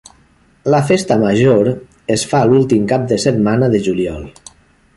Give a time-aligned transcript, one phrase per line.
[0.75, 1.69] La festa major
[2.15, 4.25] es fa l’últim cap de setmana de juliol.